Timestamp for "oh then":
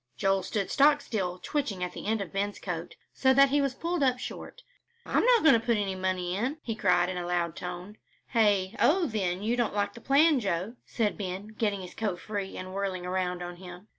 8.79-9.43